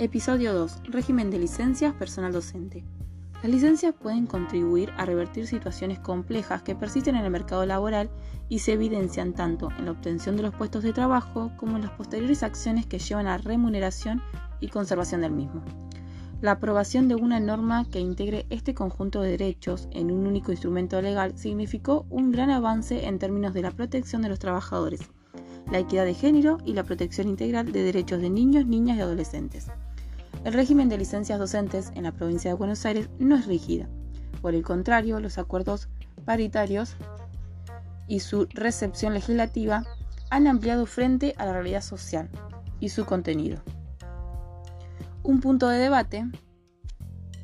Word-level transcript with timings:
Episodio 0.00 0.54
2. 0.54 0.82
Régimen 0.84 1.28
de 1.28 1.40
licencias 1.40 1.92
personal 1.92 2.32
docente. 2.32 2.84
Las 3.42 3.50
licencias 3.50 3.92
pueden 4.00 4.26
contribuir 4.26 4.92
a 4.96 5.04
revertir 5.04 5.48
situaciones 5.48 5.98
complejas 5.98 6.62
que 6.62 6.76
persisten 6.76 7.16
en 7.16 7.24
el 7.24 7.32
mercado 7.32 7.66
laboral 7.66 8.08
y 8.48 8.60
se 8.60 8.74
evidencian 8.74 9.32
tanto 9.32 9.70
en 9.76 9.86
la 9.86 9.90
obtención 9.90 10.36
de 10.36 10.44
los 10.44 10.54
puestos 10.54 10.84
de 10.84 10.92
trabajo 10.92 11.50
como 11.56 11.74
en 11.74 11.82
las 11.82 11.90
posteriores 11.90 12.44
acciones 12.44 12.86
que 12.86 13.00
llevan 13.00 13.26
a 13.26 13.38
remuneración 13.38 14.22
y 14.60 14.68
conservación 14.68 15.22
del 15.22 15.32
mismo. 15.32 15.64
La 16.42 16.52
aprobación 16.52 17.08
de 17.08 17.16
una 17.16 17.40
norma 17.40 17.84
que 17.90 17.98
integre 17.98 18.46
este 18.50 18.74
conjunto 18.74 19.20
de 19.20 19.32
derechos 19.32 19.88
en 19.90 20.12
un 20.12 20.28
único 20.28 20.52
instrumento 20.52 21.02
legal 21.02 21.36
significó 21.36 22.06
un 22.08 22.30
gran 22.30 22.50
avance 22.50 23.06
en 23.08 23.18
términos 23.18 23.52
de 23.52 23.62
la 23.62 23.72
protección 23.72 24.22
de 24.22 24.28
los 24.28 24.38
trabajadores, 24.38 25.00
la 25.72 25.80
equidad 25.80 26.04
de 26.04 26.14
género 26.14 26.58
y 26.64 26.74
la 26.74 26.84
protección 26.84 27.26
integral 27.26 27.72
de 27.72 27.82
derechos 27.82 28.20
de 28.20 28.30
niños, 28.30 28.64
niñas 28.64 28.96
y 28.98 29.00
adolescentes. 29.00 29.66
El 30.44 30.52
régimen 30.52 30.88
de 30.88 30.98
licencias 30.98 31.38
docentes 31.38 31.90
en 31.94 32.04
la 32.04 32.12
provincia 32.12 32.50
de 32.50 32.56
Buenos 32.56 32.86
Aires 32.86 33.10
no 33.18 33.36
es 33.36 33.46
rígida. 33.46 33.88
Por 34.40 34.54
el 34.54 34.62
contrario, 34.62 35.20
los 35.20 35.36
acuerdos 35.36 35.88
paritarios 36.24 36.96
y 38.06 38.20
su 38.20 38.46
recepción 38.54 39.14
legislativa 39.14 39.84
han 40.30 40.46
ampliado 40.46 40.86
frente 40.86 41.34
a 41.38 41.46
la 41.46 41.52
realidad 41.52 41.82
social 41.82 42.28
y 42.80 42.90
su 42.90 43.04
contenido. 43.04 43.60
Un 45.22 45.40
punto 45.40 45.68
de 45.68 45.78
debate 45.78 46.24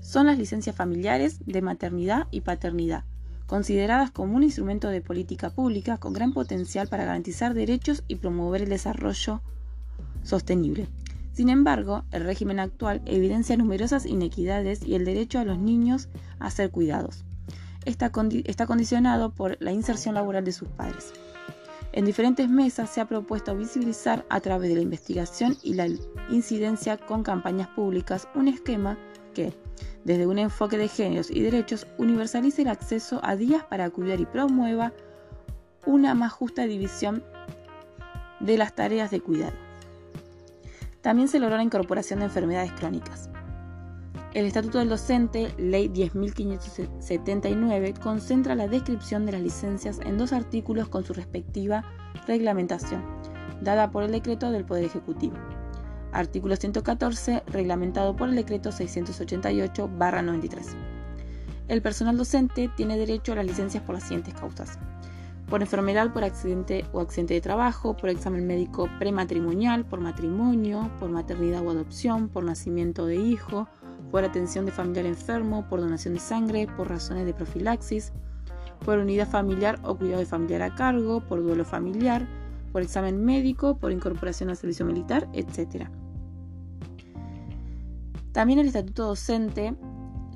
son 0.00 0.26
las 0.26 0.38
licencias 0.38 0.76
familiares 0.76 1.40
de 1.44 1.62
maternidad 1.62 2.28
y 2.30 2.42
paternidad, 2.42 3.04
consideradas 3.46 4.12
como 4.12 4.36
un 4.36 4.44
instrumento 4.44 4.88
de 4.88 5.00
política 5.00 5.50
pública 5.50 5.98
con 5.98 6.12
gran 6.12 6.32
potencial 6.32 6.88
para 6.88 7.04
garantizar 7.04 7.52
derechos 7.52 8.04
y 8.06 8.16
promover 8.16 8.62
el 8.62 8.68
desarrollo 8.68 9.42
sostenible. 10.22 10.88
Sin 11.36 11.50
embargo, 11.50 12.02
el 12.12 12.24
régimen 12.24 12.58
actual 12.58 13.02
evidencia 13.04 13.58
numerosas 13.58 14.06
inequidades 14.06 14.82
y 14.82 14.94
el 14.94 15.04
derecho 15.04 15.38
a 15.38 15.44
los 15.44 15.58
niños 15.58 16.08
a 16.38 16.50
ser 16.50 16.70
cuidados. 16.70 17.26
Está, 17.84 18.10
condicionado 18.10 19.34
por 19.34 19.58
la 19.60 19.70
inserción 19.70 20.14
laboral 20.14 20.46
de 20.46 20.52
sus 20.52 20.66
padres. 20.68 21.12
En 21.92 22.06
diferentes 22.06 22.48
mesas 22.48 22.88
se 22.88 23.02
ha 23.02 23.04
propuesto 23.06 23.54
visibilizar 23.54 24.24
a 24.30 24.40
través 24.40 24.70
de 24.70 24.76
la 24.76 24.80
investigación 24.80 25.58
y 25.62 25.74
la 25.74 25.88
incidencia 26.30 26.96
con 26.96 27.22
campañas 27.22 27.68
públicas 27.68 28.26
un 28.34 28.48
esquema 28.48 28.96
que, 29.34 29.52
desde 30.04 30.26
un 30.26 30.38
enfoque 30.38 30.78
de 30.78 30.88
géneros 30.88 31.30
y 31.30 31.42
derechos, 31.42 31.86
universalice 31.98 32.62
el 32.62 32.68
acceso 32.68 33.20
a 33.22 33.36
días 33.36 33.62
para 33.64 33.90
cuidar 33.90 34.20
y 34.20 34.24
promueva 34.24 34.94
una 35.84 36.14
más 36.14 36.32
justa 36.32 36.62
división 36.62 37.22
de 38.40 38.56
las 38.56 38.74
tareas 38.74 39.10
de 39.10 39.20
cuidado. 39.20 39.65
También 41.02 41.28
se 41.28 41.38
logró 41.38 41.56
la 41.56 41.62
incorporación 41.62 42.18
de 42.20 42.26
enfermedades 42.26 42.72
crónicas. 42.72 43.30
El 44.34 44.44
Estatuto 44.44 44.78
del 44.78 44.90
Docente, 44.90 45.54
Ley 45.56 45.88
10.579, 45.88 47.98
concentra 47.98 48.54
la 48.54 48.68
descripción 48.68 49.24
de 49.24 49.32
las 49.32 49.40
licencias 49.40 49.98
en 50.04 50.18
dos 50.18 50.34
artículos 50.34 50.88
con 50.88 51.04
su 51.04 51.14
respectiva 51.14 51.84
reglamentación, 52.26 53.02
dada 53.62 53.90
por 53.90 54.02
el 54.02 54.12
decreto 54.12 54.50
del 54.50 54.66
Poder 54.66 54.84
Ejecutivo. 54.84 55.36
Artículo 56.12 56.56
114, 56.56 57.44
reglamentado 57.46 58.14
por 58.14 58.28
el 58.28 58.36
decreto 58.36 58.68
688-93. 58.70 60.76
El 61.68 61.82
personal 61.82 62.18
docente 62.18 62.70
tiene 62.76 62.98
derecho 62.98 63.32
a 63.32 63.36
las 63.36 63.46
licencias 63.46 63.82
por 63.82 63.94
las 63.94 64.04
siguientes 64.04 64.34
causas 64.34 64.78
por 65.48 65.62
enfermedad, 65.62 66.12
por 66.12 66.24
accidente 66.24 66.84
o 66.92 67.00
accidente 67.00 67.34
de 67.34 67.40
trabajo, 67.40 67.96
por 67.96 68.10
examen 68.10 68.46
médico 68.46 68.88
prematrimonial, 68.98 69.84
por 69.84 70.00
matrimonio, 70.00 70.90
por 70.98 71.08
maternidad 71.08 71.64
o 71.64 71.70
adopción, 71.70 72.28
por 72.28 72.44
nacimiento 72.44 73.06
de 73.06 73.16
hijo, 73.16 73.68
por 74.10 74.24
atención 74.24 74.66
de 74.66 74.72
familiar 74.72 75.06
enfermo, 75.06 75.66
por 75.68 75.80
donación 75.80 76.14
de 76.14 76.20
sangre, 76.20 76.66
por 76.76 76.88
razones 76.88 77.26
de 77.26 77.34
profilaxis, 77.34 78.12
por 78.84 78.98
unidad 78.98 79.28
familiar 79.28 79.78
o 79.84 79.96
cuidado 79.96 80.20
de 80.20 80.26
familiar 80.26 80.62
a 80.62 80.74
cargo, 80.74 81.20
por 81.20 81.42
duelo 81.42 81.64
familiar, 81.64 82.26
por 82.72 82.82
examen 82.82 83.24
médico, 83.24 83.78
por 83.78 83.92
incorporación 83.92 84.50
al 84.50 84.56
servicio 84.56 84.84
militar, 84.84 85.28
etc. 85.32 85.88
También 88.32 88.58
el 88.58 88.66
estatuto 88.66 89.06
docente, 89.06 89.74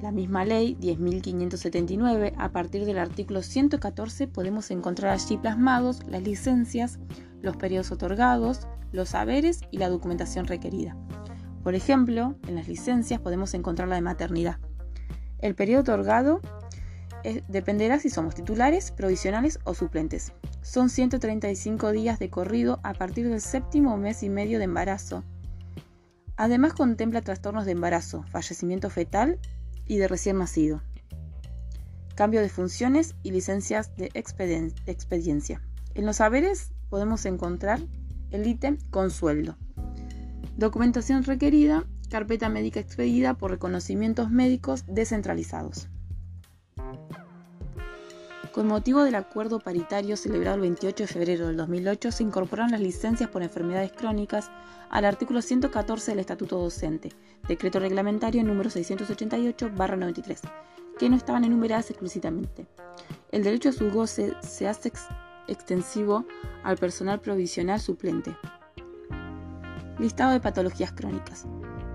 la 0.00 0.12
misma 0.12 0.44
ley 0.44 0.76
10.579, 0.80 2.34
a 2.38 2.48
partir 2.50 2.84
del 2.84 2.98
artículo 2.98 3.42
114 3.42 4.28
podemos 4.28 4.70
encontrar 4.70 5.12
allí 5.12 5.36
plasmados 5.36 6.06
las 6.06 6.22
licencias, 6.22 6.98
los 7.42 7.56
periodos 7.56 7.90
otorgados, 7.90 8.68
los 8.92 9.10
saberes 9.10 9.60
y 9.70 9.78
la 9.78 9.88
documentación 9.88 10.46
requerida. 10.46 10.96
Por 11.62 11.74
ejemplo, 11.74 12.36
en 12.46 12.54
las 12.54 12.68
licencias 12.68 13.20
podemos 13.20 13.54
encontrar 13.54 13.88
la 13.88 13.96
de 13.96 14.02
maternidad. 14.02 14.58
El 15.40 15.54
periodo 15.54 15.82
otorgado 15.82 16.40
eh, 17.24 17.42
dependerá 17.48 17.98
si 17.98 18.10
somos 18.10 18.34
titulares, 18.34 18.92
provisionales 18.92 19.58
o 19.64 19.74
suplentes. 19.74 20.32
Son 20.62 20.88
135 20.88 21.90
días 21.90 22.18
de 22.18 22.30
corrido 22.30 22.80
a 22.84 22.94
partir 22.94 23.28
del 23.28 23.40
séptimo 23.40 23.96
mes 23.96 24.22
y 24.22 24.28
medio 24.28 24.58
de 24.58 24.64
embarazo. 24.64 25.24
Además 26.36 26.72
contempla 26.72 27.20
trastornos 27.20 27.64
de 27.64 27.72
embarazo, 27.72 28.24
fallecimiento 28.30 28.90
fetal 28.90 29.40
y 29.88 29.96
de 29.96 30.06
recién 30.06 30.38
nacido, 30.38 30.82
cambio 32.14 32.40
de 32.40 32.48
funciones 32.48 33.16
y 33.22 33.32
licencias 33.32 33.96
de 33.96 34.10
expediencia. 34.14 35.62
En 35.94 36.06
los 36.06 36.16
saberes 36.16 36.72
podemos 36.90 37.24
encontrar 37.26 37.80
el 38.30 38.46
ítem 38.46 38.78
con 38.90 39.10
sueldo. 39.10 39.56
Documentación 40.56 41.24
requerida, 41.24 41.86
carpeta 42.10 42.48
médica 42.48 42.80
expedida 42.80 43.34
por 43.34 43.50
reconocimientos 43.50 44.30
médicos 44.30 44.84
descentralizados. 44.86 45.88
Con 48.52 48.66
motivo 48.66 49.04
del 49.04 49.14
acuerdo 49.14 49.58
paritario 49.58 50.16
celebrado 50.16 50.56
el 50.56 50.62
28 50.62 51.04
de 51.04 51.06
febrero 51.06 51.46
del 51.46 51.56
2008, 51.56 52.12
se 52.12 52.22
incorporaron 52.22 52.72
las 52.72 52.80
licencias 52.80 53.28
por 53.28 53.42
enfermedades 53.42 53.92
crónicas 53.92 54.50
al 54.90 55.04
artículo 55.04 55.42
114 55.42 56.12
del 56.12 56.20
Estatuto 56.20 56.58
Docente, 56.58 57.12
decreto 57.46 57.78
reglamentario 57.78 58.42
número 58.42 58.70
688-93, 58.70 60.40
que 60.98 61.10
no 61.10 61.16
estaban 61.16 61.44
enumeradas 61.44 61.90
explícitamente. 61.90 62.66
El 63.32 63.44
derecho 63.44 63.68
a 63.68 63.72
su 63.72 63.90
goce 63.90 64.34
se 64.40 64.66
hace 64.66 64.92
extensivo 65.46 66.24
al 66.64 66.78
personal 66.78 67.20
provisional 67.20 67.80
suplente. 67.80 68.34
Listado 69.98 70.32
de 70.32 70.40
patologías 70.40 70.92
crónicas. 70.92 71.46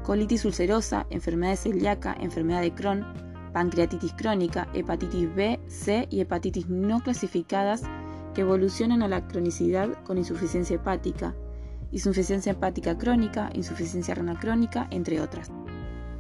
Colitis 0.04 0.46
ulcerosa, 0.46 1.08
enfermedad 1.10 1.56
celíaca, 1.56 2.16
enfermedad 2.20 2.62
de 2.62 2.74
Crohn, 2.74 3.33
pancreatitis 3.54 4.14
crónica, 4.14 4.68
hepatitis 4.74 5.34
B, 5.34 5.60
C 5.68 6.08
y 6.10 6.20
hepatitis 6.20 6.68
no 6.68 7.02
clasificadas 7.02 7.84
que 8.34 8.42
evolucionan 8.42 9.04
a 9.04 9.08
la 9.08 9.28
cronicidad 9.28 9.90
con 10.04 10.18
insuficiencia 10.18 10.76
hepática, 10.76 11.36
insuficiencia 11.92 12.54
hepática 12.54 12.98
crónica, 12.98 13.50
insuficiencia 13.54 14.16
renal 14.16 14.40
crónica, 14.40 14.88
entre 14.90 15.22
otras. 15.22 15.52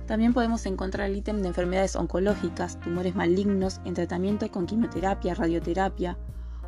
También 0.06 0.34
podemos 0.34 0.66
encontrar 0.66 1.10
el 1.10 1.18
ítem 1.18 1.42
de 1.42 1.48
enfermedades 1.48 1.96
oncológicas, 1.96 2.80
tumores 2.80 3.16
malignos 3.16 3.82
en 3.86 3.96
tratamiento 3.96 4.50
con 4.52 4.66
quimioterapia, 4.66 5.34
radioterapia, 5.34 6.18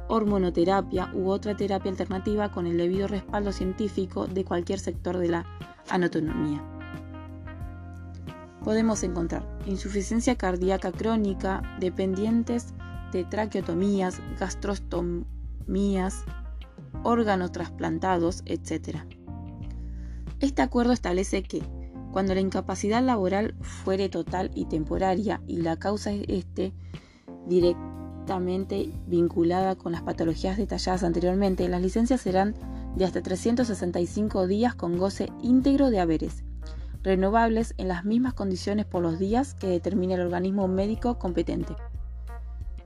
hormonoterapia 0.07 1.11
u 1.13 1.29
otra 1.29 1.55
terapia 1.55 1.91
alternativa 1.91 2.51
con 2.51 2.65
el 2.65 2.77
debido 2.77 3.07
respaldo 3.07 3.51
científico 3.51 4.27
de 4.27 4.45
cualquier 4.45 4.79
sector 4.79 5.17
de 5.17 5.29
la 5.29 5.45
anatomía 5.89 6.63
podemos 8.65 9.03
encontrar 9.03 9.47
insuficiencia 9.67 10.35
cardíaca 10.37 10.91
crónica, 10.91 11.61
dependientes 11.79 12.73
de 13.11 13.23
traqueotomías, 13.23 14.19
gastrostomías, 14.39 16.23
órganos 17.03 17.51
trasplantados, 17.51 18.41
etc. 18.47 19.01
Este 20.39 20.63
acuerdo 20.63 20.93
establece 20.93 21.43
que 21.43 21.61
cuando 22.11 22.33
la 22.33 22.41
incapacidad 22.41 23.03
laboral 23.03 23.53
fuere 23.61 24.09
total 24.09 24.49
y 24.55 24.65
temporaria 24.65 25.41
y 25.45 25.57
la 25.57 25.77
causa 25.77 26.11
esté 26.11 26.73
directamente 27.47 28.91
vinculada 29.05 29.75
con 29.75 29.91
las 29.91 30.01
patologías 30.01 30.57
detalladas 30.57 31.03
anteriormente, 31.03 31.69
las 31.69 31.83
licencias 31.83 32.21
serán 32.21 32.55
de 32.95 33.05
hasta 33.05 33.21
365 33.21 34.47
días 34.47 34.73
con 34.73 34.97
goce 34.97 35.29
íntegro 35.43 35.91
de 35.91 35.99
haberes 35.99 36.43
renovables 37.05 37.75
en 37.77 37.87
las 37.87 38.03
mismas 38.03 38.33
condiciones 38.33 38.85
por 38.85 39.03
los 39.03 39.19
días 39.19 39.53
que 39.53 39.67
determine 39.67 40.15
el 40.15 40.21
organismo 40.21 40.67
médico 40.67 41.19
competente. 41.19 41.75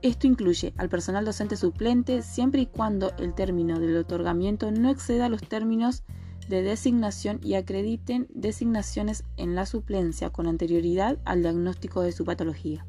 Esto 0.02 0.26
incluye 0.26 0.74
al 0.76 0.90
personal 0.90 1.24
docente 1.24 1.56
suplente 1.56 2.22
siempre 2.22 2.60
y 2.60 2.66
cuando 2.66 3.12
el 3.18 3.34
término 3.34 3.80
del 3.80 3.96
otorgamiento 3.96 4.70
no 4.70 4.90
exceda 4.90 5.30
los 5.30 5.42
términos 5.42 6.04
de 6.48 6.62
designación 6.62 7.40
y 7.42 7.54
acrediten 7.54 8.26
designaciones 8.34 9.24
en 9.36 9.54
la 9.54 9.64
suplencia 9.64 10.30
con 10.30 10.46
anterioridad 10.46 11.18
al 11.24 11.42
diagnóstico 11.42 12.02
de 12.02 12.12
su 12.12 12.24
patología. 12.24 12.86